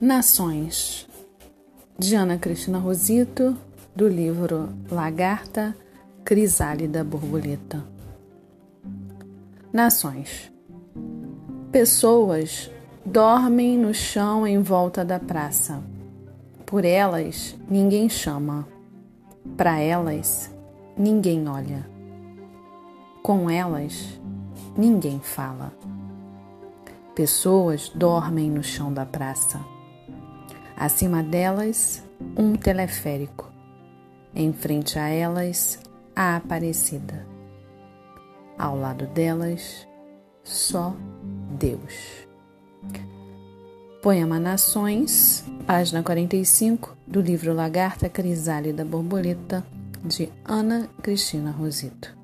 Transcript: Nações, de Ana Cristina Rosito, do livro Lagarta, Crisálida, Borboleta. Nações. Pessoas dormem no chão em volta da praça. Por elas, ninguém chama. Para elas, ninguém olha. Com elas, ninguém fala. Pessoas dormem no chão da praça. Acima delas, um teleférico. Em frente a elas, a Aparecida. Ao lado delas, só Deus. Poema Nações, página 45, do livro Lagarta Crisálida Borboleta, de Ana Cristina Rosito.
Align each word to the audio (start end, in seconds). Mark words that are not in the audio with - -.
Nações, 0.00 1.06
de 1.98 2.14
Ana 2.14 2.38
Cristina 2.38 2.78
Rosito, 2.78 3.54
do 3.94 4.08
livro 4.08 4.70
Lagarta, 4.90 5.76
Crisálida, 6.24 7.04
Borboleta. 7.04 7.84
Nações. 9.70 10.50
Pessoas 11.70 12.70
dormem 13.04 13.76
no 13.76 13.92
chão 13.92 14.46
em 14.46 14.62
volta 14.62 15.04
da 15.04 15.20
praça. 15.20 15.82
Por 16.64 16.86
elas, 16.86 17.54
ninguém 17.68 18.08
chama. 18.08 18.66
Para 19.54 19.78
elas, 19.80 20.50
ninguém 20.96 21.46
olha. 21.46 21.86
Com 23.22 23.50
elas, 23.50 24.18
ninguém 24.74 25.20
fala. 25.20 25.74
Pessoas 27.14 27.90
dormem 27.94 28.50
no 28.50 28.62
chão 28.62 28.90
da 28.90 29.04
praça. 29.04 29.60
Acima 30.80 31.22
delas, 31.22 32.02
um 32.34 32.56
teleférico. 32.56 33.52
Em 34.34 34.50
frente 34.50 34.98
a 34.98 35.10
elas, 35.10 35.78
a 36.16 36.36
Aparecida. 36.36 37.26
Ao 38.58 38.74
lado 38.78 39.06
delas, 39.08 39.86
só 40.42 40.96
Deus. 41.58 42.26
Poema 44.00 44.40
Nações, 44.40 45.44
página 45.66 46.02
45, 46.02 46.96
do 47.06 47.20
livro 47.20 47.52
Lagarta 47.52 48.08
Crisálida 48.08 48.82
Borboleta, 48.82 49.62
de 50.02 50.32
Ana 50.46 50.88
Cristina 51.02 51.50
Rosito. 51.50 52.19